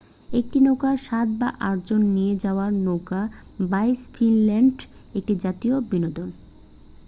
[0.29, 3.21] একটি নৌকায় সাত বা আট জন নিয়ে হওয়া নৌকা
[3.69, 4.83] বাইচ ফিনল্যান্ডে
[5.15, 6.29] একটি জাতীয় বিনোদন